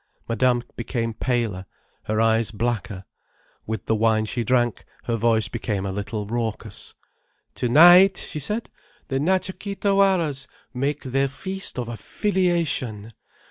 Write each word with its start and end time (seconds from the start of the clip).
Madame 0.27 0.63
became 0.75 1.13
paler, 1.13 1.67
her 2.05 2.19
eyes 2.19 2.49
blacker, 2.49 3.05
with 3.67 3.85
the 3.85 3.95
wine 3.95 4.25
she 4.25 4.43
drank, 4.43 4.83
her 5.03 5.15
voice 5.15 5.47
became 5.47 5.85
a 5.85 5.91
little 5.91 6.25
raucous. 6.25 6.95
"Tonight," 7.53 8.17
she 8.17 8.39
said, 8.39 8.71
"the 9.09 9.19
Natcha 9.19 9.53
Kee 9.53 9.75
Tawaras 9.75 10.47
make 10.73 11.03
their 11.03 11.27
feast 11.27 11.77
of 11.77 11.87
affiliation. 11.87 13.13